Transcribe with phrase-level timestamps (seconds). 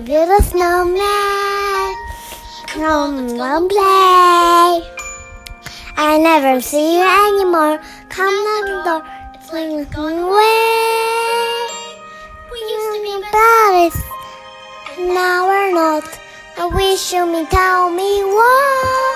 [0.00, 1.94] build a snowman.
[2.66, 4.82] Come on, play.
[5.96, 7.78] I never see you anymore.
[8.08, 9.02] Come knock the door.
[9.34, 11.68] It's like going away.
[12.50, 13.98] We used to be buddies.
[15.14, 16.04] Now we're not.
[16.58, 19.14] I wish you me tell me what.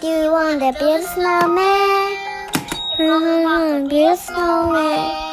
[0.00, 2.16] Do you want to build a snowman?
[2.98, 5.28] Mm, build a snowman.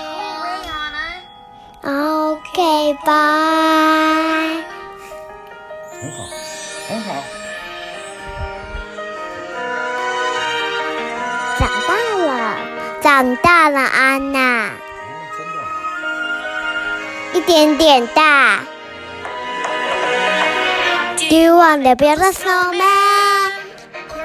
[2.57, 4.63] Okay, bye.
[5.91, 6.23] 很好，
[6.87, 7.09] 很好。
[11.59, 12.55] 长大了，
[13.01, 14.71] 长大了，安娜，哦，
[15.35, 15.55] 真的。
[17.33, 18.61] 一点点大。
[21.27, 23.51] Do you want to build a snowman?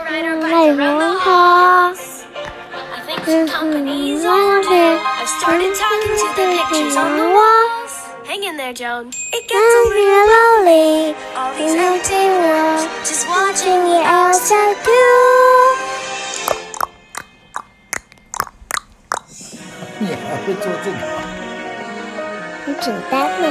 [0.09, 1.91] 来红花。
[1.91, 5.01] I think the company's older.
[5.19, 7.70] I've started talking to the pictures on the walls.
[8.50, 9.10] Hang in there, Joan.
[9.32, 11.16] It gets a I'm little lonely.
[11.38, 12.82] all these In empty empty rooms.
[12.82, 12.90] world.
[13.06, 14.74] Just Watching watching the the outside.
[14.74, 15.02] outside do.
[20.00, 20.98] 你还会做这个？
[22.66, 23.48] 很简单呢。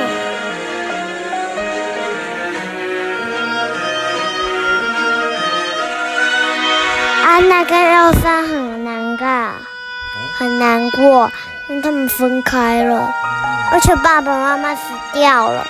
[7.26, 9.26] 安娜跟奥莎很难过，
[10.36, 11.30] 很难过，
[11.68, 13.08] 因为他们分开了，
[13.71, 14.81] 而且爸爸妈妈死
[15.13, 15.65] 掉了。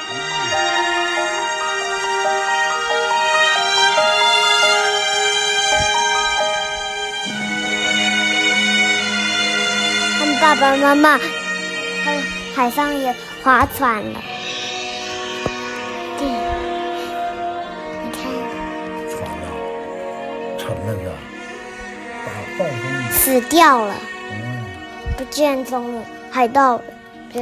[10.17, 11.17] 他们爸爸妈妈
[12.05, 12.22] 在
[12.55, 14.20] 海上也划船了。
[16.17, 16.27] 对，
[18.03, 18.22] 你看，
[19.09, 19.45] 船了，
[20.58, 21.11] 沉了的，
[22.25, 22.27] 大
[22.58, 23.11] 暴风。
[23.11, 23.94] 死掉了，
[24.31, 24.66] 嗯，
[25.17, 26.81] 不见踪影，海盗
[27.33, 27.42] 就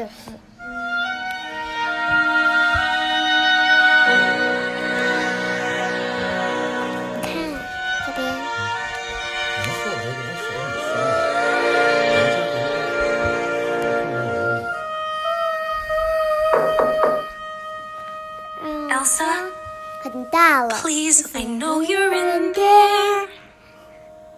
[20.65, 23.27] Please, I know you're in there.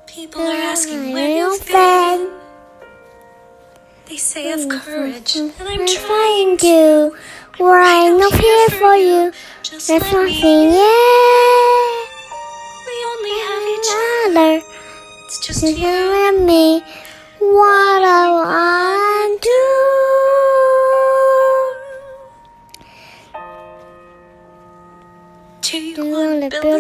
[0.06, 2.32] People are asking where you've been.
[4.06, 7.16] They say of courage, and I'm trying to.
[7.58, 9.32] We're not here for you.
[9.70, 10.20] There's say yeah.
[12.88, 13.92] We only have each
[14.26, 14.52] other.
[15.26, 16.82] It's just you and me.
[17.40, 18.79] What a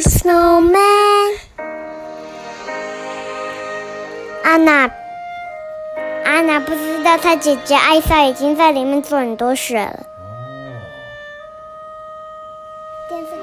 [0.02, 0.80] Snowman，
[4.44, 4.90] 安娜，
[6.24, 10.06] 安娜不知道她姐姐艾莎已经在里面做很多事了。
[13.10, 13.40] 电视看。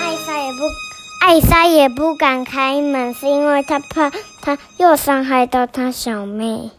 [0.00, 0.68] 艾莎也不，
[1.20, 4.10] 艾莎也不敢开门，是因为她怕
[4.42, 6.70] 她又伤害到她小妹。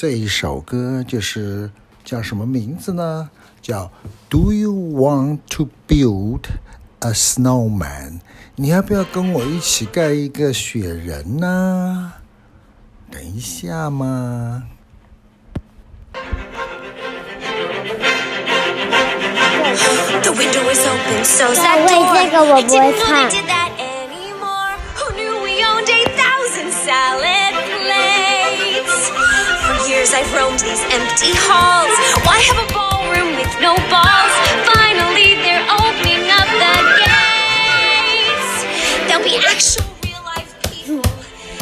[0.00, 1.70] 这一首歌就是
[2.02, 3.28] 叫什么名字呢？
[3.60, 3.92] 叫
[4.30, 6.44] Do you want to build
[7.00, 8.20] a snowman？
[8.56, 12.14] 你要不要跟我一起盖一个雪人呢？
[13.10, 14.62] 等一下嘛。
[20.22, 21.22] The window is open.
[21.86, 23.28] 这个我不会 didn't know 唱
[30.10, 31.94] years I've roamed these empty halls.
[32.26, 34.32] Why have a ballroom with no balls?
[34.74, 38.52] Finally they're opening up the gates.
[39.06, 41.02] There'll be actual real life people.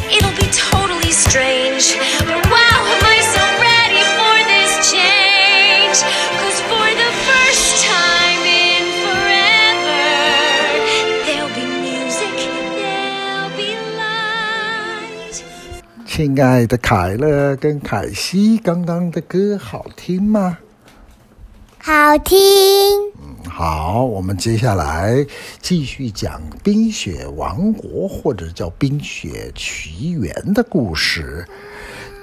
[0.08, 1.96] It'll be totally strange.
[2.24, 6.37] But wow, am I so ready for this change?
[16.18, 20.58] 亲爱的凯乐跟凯西，刚刚的歌好听吗？
[21.80, 22.36] 好听，
[23.48, 25.24] 好，我们接下来
[25.60, 31.46] 继续讲《冰雪王国》或者叫《冰雪奇缘》的故事，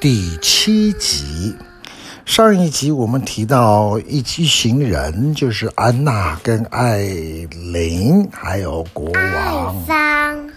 [0.01, 1.55] 第七集。
[2.25, 6.97] 上一集我们提到一一行人，就是安娜跟艾
[7.49, 9.85] 琳，还有国爱王。
[9.85, 10.49] 上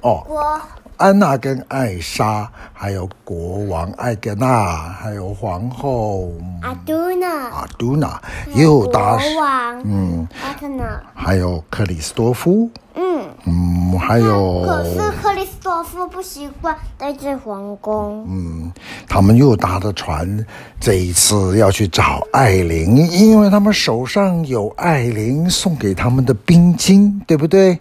[0.00, 0.60] 哦，国
[1.04, 8.18] 安娜跟艾莎，还有国王艾格纳，还有皇后阿杜娜，阿杜娜
[8.54, 18.72] 又搭国王，嗯，阿特纳，还有克里斯多夫，嗯，嗯，还有可是克里斯多夫不习惯待在皇宫，嗯，
[19.06, 20.42] 他们又搭的船，
[20.80, 27.46] 这一次要去找艾琳，因为他们手上有艾琳送给他们的冰晶，对不？
[27.46, 27.78] 对。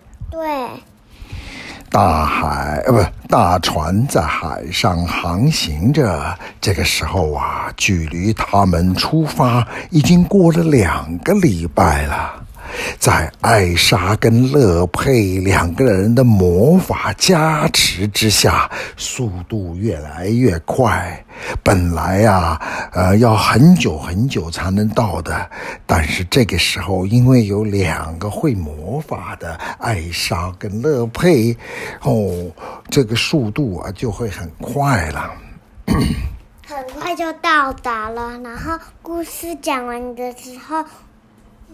[1.93, 6.35] 大海，呃，不，大船在海上航行着。
[6.59, 12.42] 这个时候啊，距离他们出发已经过了两个礼拜了。
[12.99, 21.25] 在艾莎跟乐佩两个人的魔法加持之下，速度越来越快。
[21.63, 22.59] 本来呀，
[22.91, 25.49] 呃，要很久很久才能到的，
[25.85, 31.55] 但是这个时候，因为有两个会魔法的艾莎跟乐佩，
[32.01, 32.51] 哦，
[32.89, 35.31] 这个速度啊就会很快了。
[36.65, 38.39] 很快就到达了。
[38.39, 40.83] 然后故事讲完的时候。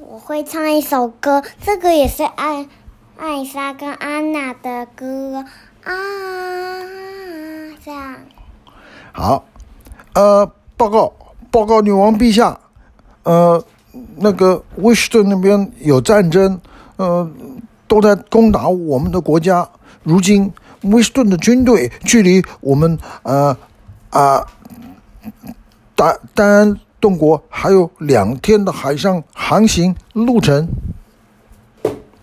[0.08, 2.68] 我会唱一首歌，这个也是艾
[3.18, 5.44] 艾莎跟安娜的歌
[5.84, 5.92] 啊，
[7.84, 8.16] 这样。
[9.12, 9.44] 好，
[10.14, 11.12] 呃，报告
[11.52, 12.58] 报告，女王陛下，
[13.24, 13.62] 呃，
[14.16, 16.60] 那个威士顿那边有战争，
[16.96, 17.30] 呃，
[17.88, 19.68] 都在攻打我们的国家。
[20.04, 20.52] 如今
[20.84, 23.56] 威士顿的军队距离我们呃
[24.12, 24.48] 啊，
[25.96, 26.80] 丹丹。
[27.00, 30.68] 动国还有两天的海上航行路程。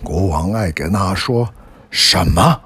[0.02, 1.48] 国王艾格纳说
[1.90, 2.60] ：“什么？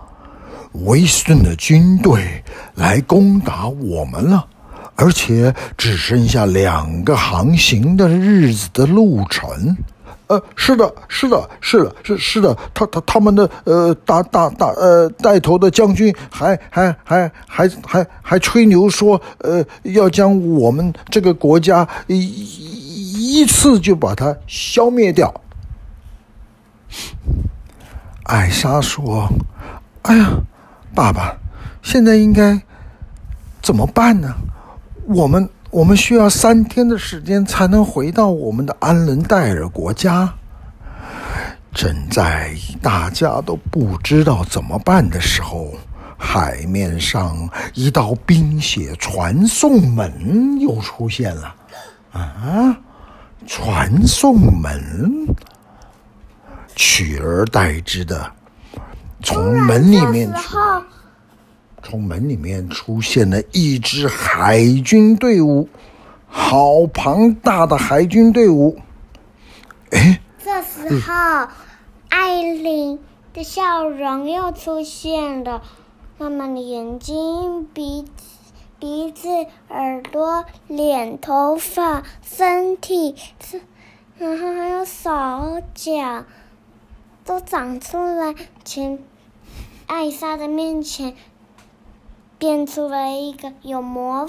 [0.72, 4.46] 威斯顿的军队来攻打我们了，
[4.94, 9.76] 而且只剩下两个航行的日子的路程。”
[10.30, 25.34] 呃，是的，是的，是的，是是的，他他他们的呃大大大呃带头的将军还还还还还还吹牛说，呃要将我们这个国家一一次就把它消灭掉。
[28.22, 29.28] 艾莎说
[30.02, 30.30] ：“哎呀，
[30.94, 31.36] 爸爸，
[31.82, 32.62] 现在应该
[33.60, 34.32] 怎么办呢？
[35.08, 40.32] 我们。”我们需要三天的时间才能回到我们的安伦戴尔国家。
[41.72, 42.52] 正在
[42.82, 45.72] 大家都不知道怎么办的时候，
[46.18, 51.54] 海面上一道冰雪传送门又出现了。
[52.12, 52.76] 啊，
[53.46, 55.28] 传送门，
[56.74, 58.28] 取而代之的，
[59.22, 60.58] 从门里面出。
[61.82, 65.68] 从门里面出现了一支海军队伍，
[66.26, 68.78] 好庞大的海军队伍。
[69.90, 71.48] 哎，这时候，
[72.08, 72.98] 艾琳
[73.32, 75.62] 的笑容又出现了。
[76.18, 78.24] 妈妈的眼睛、鼻子、
[78.78, 79.28] 鼻子、
[79.68, 83.14] 耳朵、脸、头发、身体，
[84.18, 86.24] 然后还有手脚，
[87.24, 88.34] 都长出来，
[88.64, 88.98] 前
[89.86, 91.14] 艾莎的面前。
[92.40, 94.26] 变出了一个有魔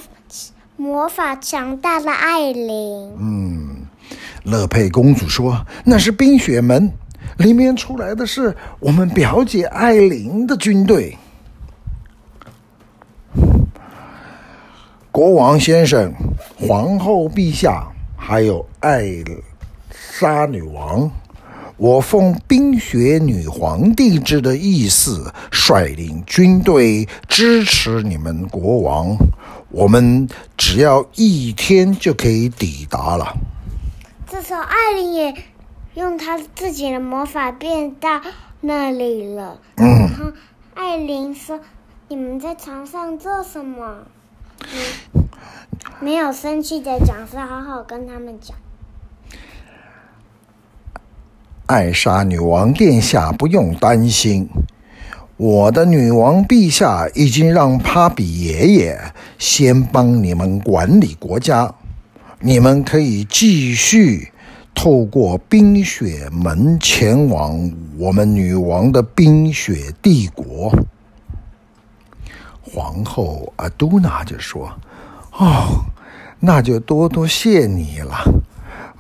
[0.76, 3.14] 魔法强大的艾琳。
[3.18, 3.88] 嗯，
[4.44, 6.92] 乐佩公主说：“那是冰雪门，
[7.38, 11.18] 里面出来的是我们表姐艾琳的军队。”
[15.10, 16.14] 国王先生、
[16.60, 17.88] 皇后陛下，
[18.18, 19.24] 还有艾
[19.90, 21.10] 莎女王。
[21.82, 29.18] 我奉冰雪女皇帝制的意思，率领军队支持你们国王。
[29.72, 33.36] 我们只要一天就可以抵达了。
[34.30, 35.34] 这时候，艾琳也
[35.96, 38.22] 用她自己的魔法变到
[38.60, 39.60] 那里了。
[39.78, 39.88] 嗯。
[39.88, 40.32] 然后，
[40.76, 41.62] 艾琳说
[42.10, 44.06] ：“你们在床上做什么？”
[44.72, 45.24] 嗯，
[46.00, 48.56] 没有生气的讲，是好好跟他们讲。
[51.72, 54.50] 艾莎女王殿下不用担心，
[55.38, 59.00] 我的女王陛下已经让帕比爷爷
[59.40, 61.74] 先帮你们管理国家，
[62.42, 64.34] 你们可以继续
[64.76, 70.74] 透过冰雪门前往我们女王的冰雪帝国。
[72.62, 74.70] 皇后阿杜娜就说
[75.40, 75.86] ：“哦，
[76.42, 78.26] 那就多多谢你了。”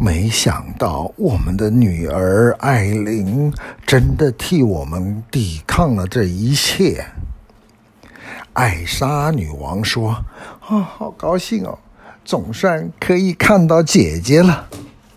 [0.03, 3.53] 没想到我们的女儿艾琳
[3.85, 7.05] 真的替我们抵抗了这一切。
[8.53, 10.09] 艾莎女王说
[10.65, 11.77] ：“啊、哦，好高兴哦，
[12.25, 14.67] 总算可以看到姐姐了。”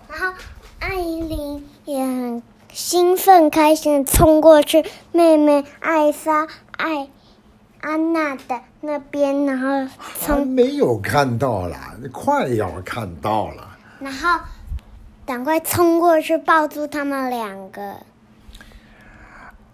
[0.07, 0.39] 然后
[0.81, 7.09] 艾琳也很兴奋、开心冲过去，妹妹艾莎、艾
[7.81, 13.71] 安娜的那边，然后从没有看到啦，快要看到了。
[14.01, 14.29] 然后
[15.27, 17.97] 赶快冲过去抱住他们两个。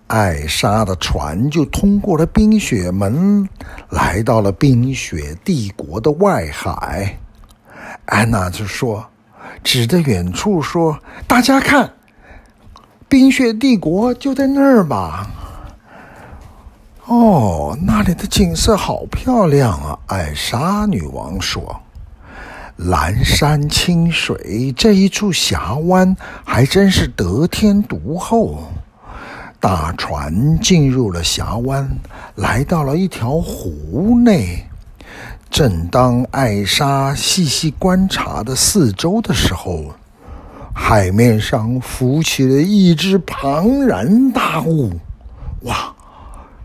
[0.07, 3.49] 艾莎的船就通过了冰雪门，
[3.91, 7.17] 来到了冰雪帝国的外海。
[8.07, 9.07] 安娜就说
[9.63, 11.93] ：“指着远处说，大家看，
[13.09, 15.29] 冰雪帝国就在那儿吧。”
[17.07, 19.99] 哦，那里的景色好漂亮啊！
[20.07, 21.81] 艾莎女王说
[22.89, 28.63] ：“蓝山清水，这一处峡湾还真是得天独厚。”
[29.61, 31.87] 大船进入了峡湾，
[32.37, 34.65] 来到了一条湖内。
[35.51, 39.93] 正当艾莎细细观察的四周的时候，
[40.73, 44.93] 海面上浮起了一只庞然大物。
[45.65, 45.95] 哇，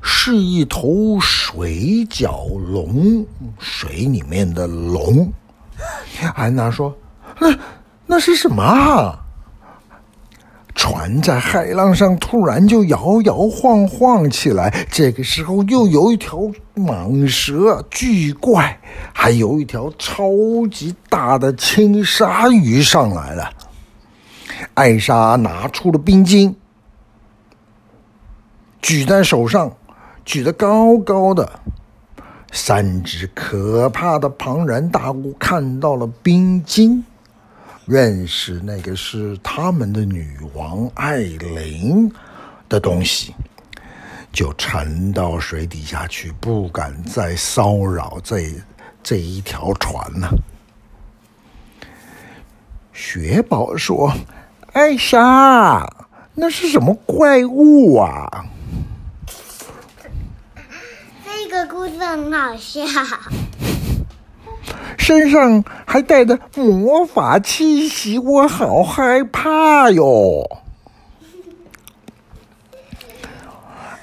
[0.01, 3.25] 是一头水角龙，
[3.59, 5.29] 水里面的龙。
[6.35, 6.95] 安娜说
[7.39, 7.57] ：“那
[8.05, 9.19] 那是什么？”
[10.77, 16.37] 船在海浪上突然就摇摇晃晃起来，这个时候又有一条
[16.75, 18.77] 蟒蛇巨怪，
[19.13, 20.27] 还有一条超
[20.69, 23.49] 级大的青鲨鱼上来了。
[24.73, 26.53] 艾莎拿出了冰晶，
[28.81, 29.71] 举在手上，
[30.25, 31.49] 举得高高的。
[32.55, 37.03] 三只可怕的庞然大物看到了冰晶。
[37.85, 42.09] 认识那个是他们的女王艾琳
[42.69, 43.35] 的东西，
[44.31, 48.49] 就沉到水底下去，不敢再骚扰这
[49.03, 50.29] 这一条船了。
[52.93, 54.11] 雪宝说
[54.71, 55.85] ：“艾莎，
[56.33, 58.45] 那是什么怪物啊？”
[61.23, 62.83] 这个故事很好笑。
[64.97, 70.43] 身上还带着魔法气息，我好害怕哟！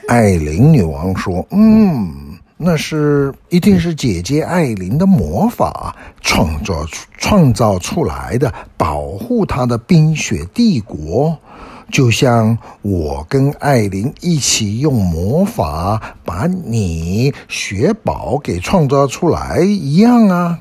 [0.08, 6.86] 艾琳女王说：“嗯，那是一定是姐姐艾琳的魔法创造
[7.18, 11.36] 创造出来的，保护她的冰雪帝国，
[11.90, 20.60] 就像我跟艾琳一起用魔法把你雪宝给创造出来一样啊。”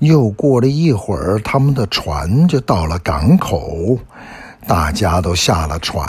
[0.00, 3.96] 又过了一会儿，他们的船就到了港口，
[4.66, 6.04] 大家都下了船，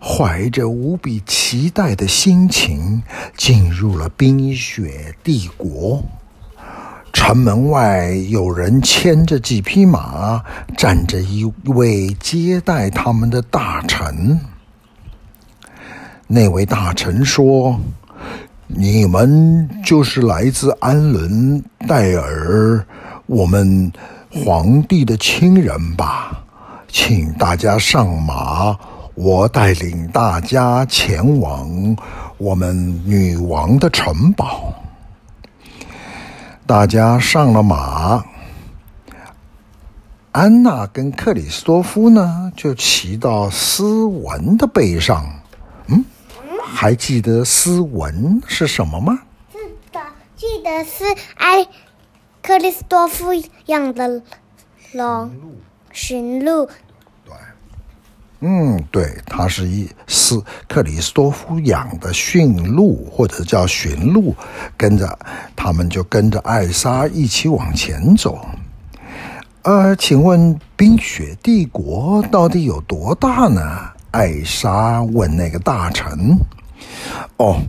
[0.00, 3.00] 怀着无比期待的心情
[3.36, 6.02] 进入了冰雪帝国。
[7.12, 10.42] 城门外有人牵着几匹马，
[10.76, 14.38] 站着一位接待他们的大臣。
[16.26, 17.78] 那位大臣说
[18.66, 22.84] ：“你们就是来自安伦戴尔。”
[23.26, 23.90] 我们
[24.30, 26.42] 皇帝的亲人吧，
[26.88, 28.76] 请大家上马，
[29.14, 31.96] 我带领大家前往
[32.36, 34.74] 我们女王的城堡。
[36.72, 38.24] 大家上了马，
[40.32, 45.22] 安娜跟克里斯多夫呢，就骑到斯文的背上。
[45.88, 46.02] 嗯，
[46.64, 49.18] 还记得斯文是什么吗？
[49.52, 49.58] 是
[49.92, 50.00] 的，
[50.34, 51.68] 记得是哎。
[52.40, 53.34] 克里斯多夫
[53.66, 54.22] 养的
[54.92, 55.30] 龙，
[55.92, 56.70] 驯鹿。
[58.44, 60.34] 嗯，对，他是一是
[60.68, 64.34] 克里斯多夫养的驯鹿，或者叫驯鹿，
[64.76, 65.16] 跟着
[65.54, 68.44] 他们就跟着艾莎一起往前走。
[69.62, 73.62] 呃，请问冰雪帝国到底有多大呢？
[74.10, 76.36] 艾莎问那个大臣。
[77.36, 77.62] 哦，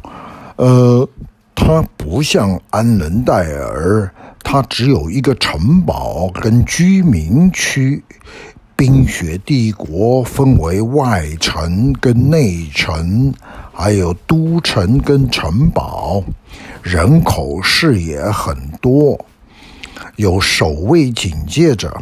[0.56, 1.08] 呃，
[1.54, 4.12] 它不像安伦戴尔。
[4.46, 8.04] 它只有一个城堡跟居民区，
[8.76, 13.34] 冰雪帝国分为外城跟内城，
[13.72, 16.24] 还有都城跟城堡，
[16.82, 19.18] 人口视野很多，
[20.16, 21.94] 有守卫警戒着，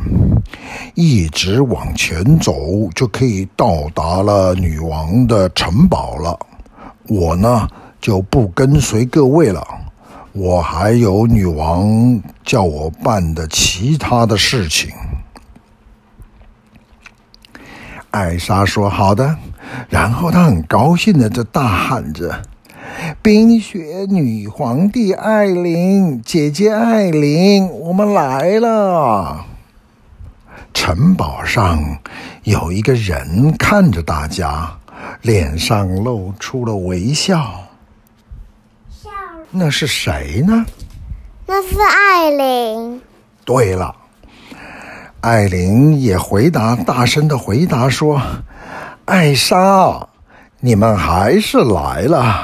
[0.95, 2.55] 一直往前走
[2.95, 6.39] 就可以到达了女王的城堡了。
[7.07, 7.67] 我呢
[7.99, 9.65] 就不跟随各位了。
[10.33, 14.89] 我还有女王叫我办的其他的事情。
[18.11, 19.35] 艾莎说：“好的。”
[19.89, 22.41] 然后她很高兴的就大喊着
[23.21, 29.45] ：“冰雪女皇帝艾琳，姐姐艾琳，我们来了！”
[30.73, 31.99] 城堡上
[32.43, 34.71] 有一个人看着大家，
[35.21, 37.51] 脸上露出了微笑。
[39.51, 40.65] 那是谁呢？
[41.45, 43.01] 那是艾琳。
[43.43, 43.93] 对了，
[45.21, 48.19] 艾琳也回答，大声的回答说
[49.05, 50.07] ：“艾莎，
[50.59, 52.43] 你们还是来了。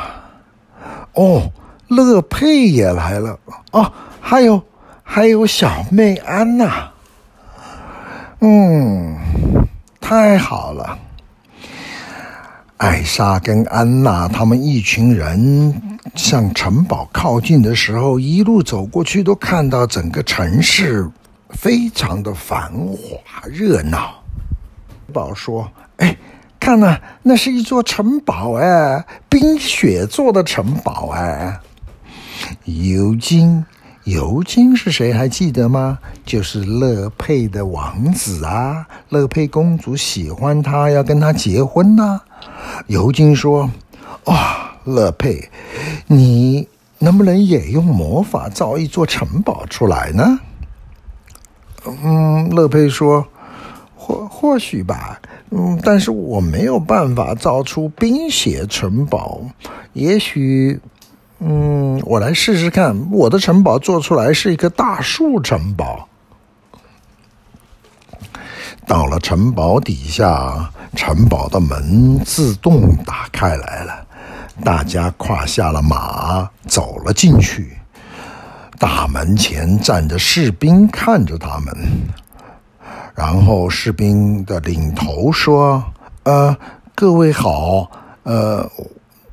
[1.13, 1.51] 哦，
[1.87, 3.39] 乐佩也来了。
[3.71, 3.91] 哦，
[4.21, 4.61] 还有，
[5.01, 6.91] 还有小妹安娜。
[8.41, 9.17] 嗯，
[9.99, 10.99] 太好了。”
[12.77, 21.09] 艾莎跟安娜他们一群人向城堡靠近的时候，一路走过去，都看到整个城市
[21.51, 24.15] 非常的繁华热闹。
[25.13, 26.17] 宝说：“哎，
[26.59, 31.59] 看呐，那是一座城堡哎，冰雪做的城堡哎。”
[32.65, 33.65] 尤金，
[34.03, 35.11] 尤金是谁？
[35.11, 35.97] 还记得吗？
[36.25, 42.21] 就是乐佩的王子啊，乐佩公主喜欢他，要跟他结婚呢。
[42.87, 43.71] 尤金说
[44.25, 45.49] ：“哇、乐佩，
[46.05, 46.67] 你
[46.99, 50.39] 能不能也用魔法造一座城堡出来呢？”
[52.03, 53.25] 嗯，乐佩说
[53.95, 55.19] ：“或或许吧，
[55.51, 59.41] 嗯，但是我没有办法造出冰雪城堡。
[59.93, 60.79] 也许，
[61.39, 66.07] 嗯，我来试试看，我的城堡做出来是一个大树城堡。”
[68.85, 70.71] 到了城堡底下。
[70.95, 74.07] 城堡的门自动打开来了，
[74.63, 77.77] 大家跨下了马，走了进去。
[78.79, 81.75] 大门前站着士兵，看着他们。
[83.15, 85.83] 然后士兵的领头说
[86.23, 86.55] ：“呃，
[86.93, 87.89] 各位好，
[88.23, 88.69] 呃，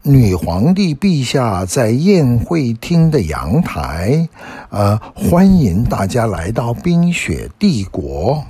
[0.03, 4.27] 女皇帝陛下在宴会厅的阳台，
[4.71, 8.43] 呃，欢迎大家来到冰雪帝国。”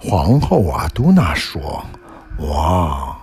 [0.00, 1.84] 皇后阿都娜说
[2.38, 3.17] ：“哇，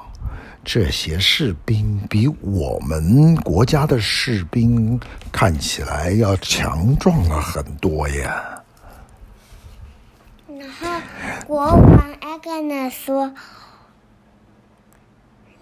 [0.66, 5.00] 这些士兵比我们国家的士兵
[5.32, 8.44] 看起来要强壮了很多呀。”
[10.60, 10.88] 然后
[11.46, 13.34] 国王艾格纳说：“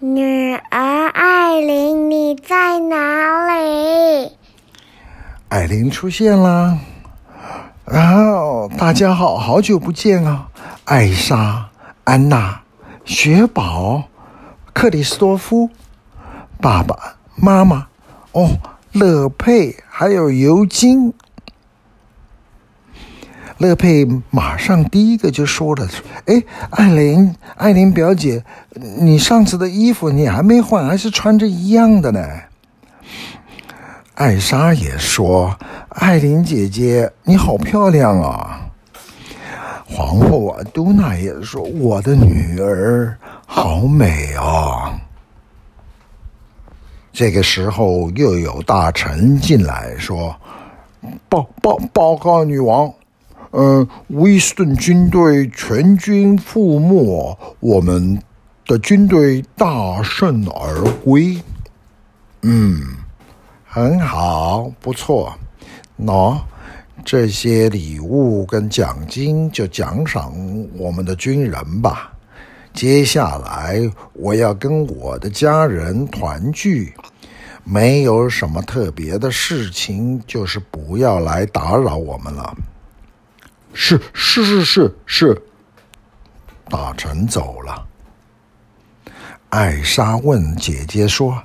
[0.00, 4.32] 女儿艾琳，你在哪里？”
[5.50, 6.78] 艾琳出现了，
[7.84, 10.48] 然后大家好，好久不见啊！
[10.84, 11.68] 艾莎、
[12.04, 12.60] 安娜、
[13.04, 14.02] 雪宝、
[14.74, 15.70] 克里斯多夫、
[16.60, 17.86] 爸爸妈妈，
[18.32, 18.58] 哦，
[18.92, 21.14] 乐佩，还有尤金。
[23.58, 25.88] 乐佩马上第一个就说了
[26.26, 28.44] ：“哎，艾琳，艾琳表姐，
[28.98, 32.20] 你上次的衣服你还没换，还是穿着一样的呢。”
[34.16, 35.56] 艾莎也说
[35.88, 38.60] ：“艾琳姐姐，你好漂亮啊！”
[39.86, 43.16] 皇后啊，都娜也说：“我的女儿
[43.46, 44.98] 好美啊！”
[47.12, 50.34] 这个时候，又有大臣进来说
[51.28, 52.92] ：“报报报告女王，
[53.52, 58.20] 嗯，威斯顿军队全军覆没，我们
[58.66, 61.38] 的军队大胜而归。”
[62.42, 62.82] 嗯，
[63.64, 65.32] 很好，不错，
[66.00, 66.36] 喏。
[67.04, 70.32] 这些礼物跟奖金就奖赏
[70.78, 72.10] 我们的军人吧。
[72.72, 73.78] 接下来
[74.14, 76.92] 我要跟我的家人团聚，
[77.62, 82.56] 没有什么特别的事情，就是不要来打扰我们了。
[83.74, 85.42] 是是是是是。
[86.70, 87.86] 大臣走了。
[89.50, 91.40] 艾莎问姐姐说：“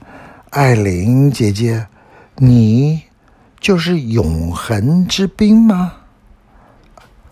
[0.52, 1.86] 艾琳姐姐，
[2.38, 3.02] 你？”
[3.60, 5.93] 就是永恒之冰吗？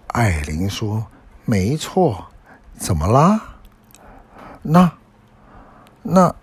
[0.08, 1.08] 艾琳说
[1.46, 2.26] ：“没错，
[2.78, 3.56] 怎么啦？
[4.62, 4.92] 那
[6.04, 6.36] 那，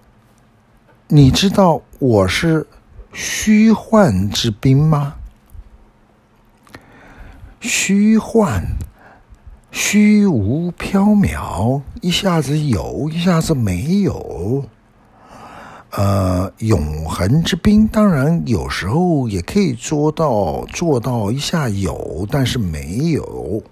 [1.08, 2.66] 你知道我是
[3.12, 5.14] 虚幻之冰吗？
[7.60, 8.64] 虚幻，
[9.70, 14.64] 虚无缥缈，一下子有，一下子没有。”
[15.96, 23.62] 呃，永恒之冰当然有时候也可以做到做到一下有，但是没有，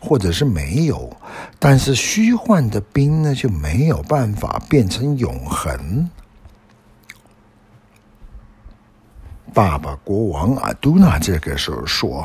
[0.00, 1.14] 或者是没有，
[1.58, 6.08] 但是虚幻的冰呢就没有办法变成永恒。
[9.52, 12.24] 爸爸国王阿都娜这个时候说：“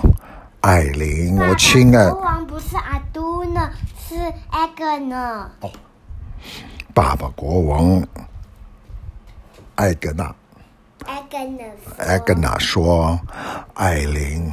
[0.61, 3.69] 艾琳，我亲爱的国王不是阿都娜，
[4.07, 4.15] 是
[4.49, 5.69] 艾格呢。”哦，
[6.93, 8.01] 爸爸国王。
[9.75, 10.33] 艾格娜，
[11.97, 13.19] 艾格娜，说
[13.75, 14.49] ：“艾琳，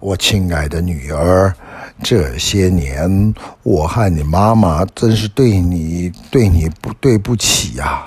[0.00, 1.54] 我亲爱的女儿，
[2.02, 3.32] 这些年，
[3.62, 8.04] 我和你妈妈真是对你对你不对不起呀！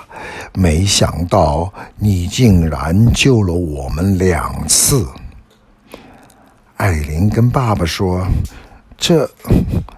[0.52, 5.06] 没想到你竟然救了我们两次。
[6.76, 8.26] 艾琳跟爸爸说
[8.98, 9.28] ：“这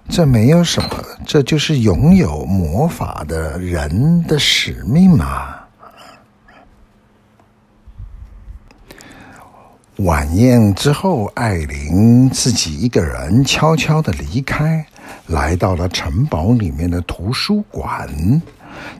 [0.08, 0.88] 这没有什么，
[1.26, 5.56] 这就是拥有魔法的人的使命嘛。”
[10.04, 14.86] 晚宴之后，艾琳自己一个人悄悄地离开，
[15.26, 18.08] 来到了城堡里面的图书馆。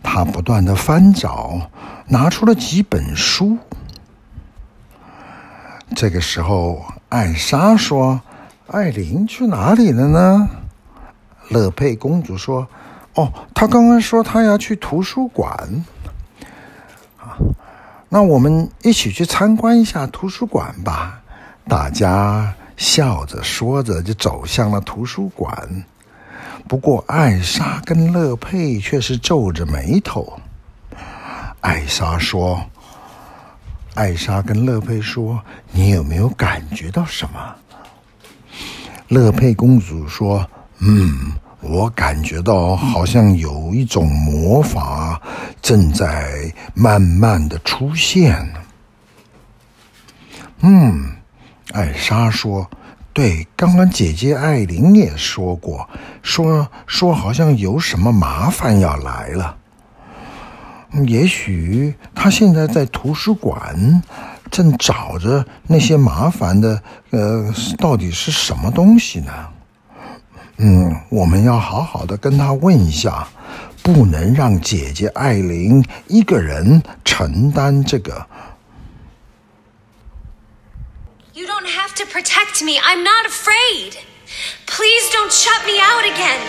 [0.03, 1.71] 她不断地翻找，
[2.09, 3.57] 拿出了几本书。
[5.97, 8.21] 这个时候，艾莎说
[8.69, 10.51] ：“艾琳去哪里了呢？”
[11.49, 12.69] 乐佩公主说
[13.17, 15.83] ：“哦，她刚刚说她要去图书馆。”
[18.13, 21.23] 那我们一起去参观一下图书馆吧。
[21.69, 25.85] 大家笑着说着就走向了图书馆。
[26.67, 30.41] 不过艾莎跟乐佩却是皱着眉头。
[31.61, 32.61] 艾莎说
[33.95, 37.55] ：“艾莎跟乐佩说，你有没有感觉到什么？”
[39.07, 40.45] 乐佩公主说
[40.79, 45.21] ：“嗯。”我感觉到好像有一种魔法
[45.61, 48.49] 正在慢慢的出现。
[50.61, 51.17] 嗯，
[51.73, 52.69] 艾莎说
[53.13, 55.89] ：“对，刚刚姐姐艾琳也说过，
[56.23, 59.57] 说说好像有什么麻烦要来了。
[61.07, 64.03] 也许她现在在图书馆
[64.51, 69.33] 正找着那些麻烦的，呃，到底是什么东西呢？”
[70.60, 73.28] 嗯，我们要好好的跟他问一下，
[73.84, 78.26] 不能让姐姐艾琳一个人承担这个。
[81.34, 82.80] You don't have to protect me.
[82.80, 83.98] I'm not afraid.
[84.66, 86.40] Please don't shut me out again.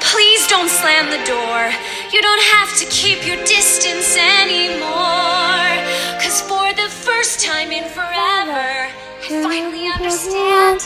[0.00, 1.72] Please don't slam the door.
[2.12, 5.80] You don't have to keep your distance anymore.
[6.20, 8.90] Cause for the first time in forever,
[9.22, 10.82] I finally understand.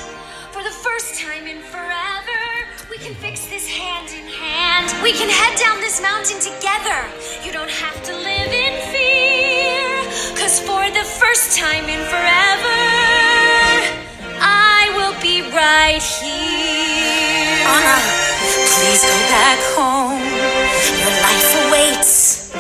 [0.53, 2.10] For the first time in forever.
[3.12, 4.88] We can fix this hand in hand.
[5.04, 6.96] We can head down this mountain together.
[7.44, 9.84] You don't have to live in fear.
[10.40, 12.80] Cause for the first time in forever,
[14.40, 17.68] I will be right here.
[17.68, 18.00] Anna,
[18.80, 20.24] please go back home.
[21.04, 22.56] Your life awaits.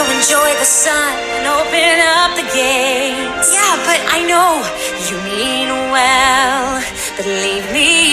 [0.00, 3.52] Go enjoy the sun and open up the gates.
[3.52, 4.64] Yeah, but I know
[5.12, 6.80] you mean well.
[7.18, 8.07] But leave me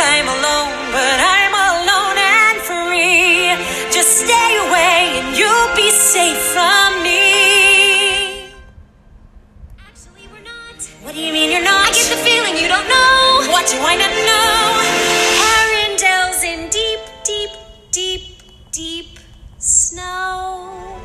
[0.00, 3.50] I'm alone, but I'm alone and free.
[3.90, 8.52] Just stay away and you'll be safe from me.
[9.78, 10.78] Actually, we're not.
[11.02, 11.88] What do you mean you're not?
[11.88, 13.50] I get the feeling you don't know.
[13.50, 14.78] What do I not know?
[15.50, 17.50] Arendelle's in deep, deep,
[17.90, 18.22] deep,
[18.70, 19.18] deep
[19.58, 20.96] snow.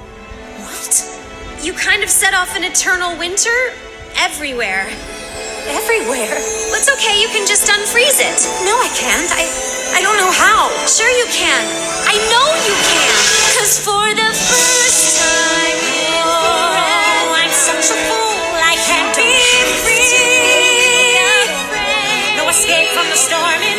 [0.62, 1.64] What?
[1.64, 3.74] You kind of set off an eternal winter
[4.18, 4.88] everywhere
[5.70, 6.36] everywhere.
[6.76, 8.40] It's okay, you can just unfreeze it.
[8.68, 9.32] No, I can't.
[9.32, 9.48] I
[9.96, 10.74] I don't know how.
[10.88, 11.64] Sure you can.
[12.10, 13.14] I know you can.
[13.56, 15.78] Cause for the first time
[16.26, 18.58] oh, I'm such a fool.
[18.60, 19.30] I can't be
[19.86, 20.04] free.
[22.36, 23.73] No escape from the storm.